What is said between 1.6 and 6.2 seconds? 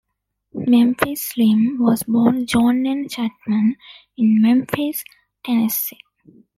was born John Len Chatman, in Memphis, Tennessee.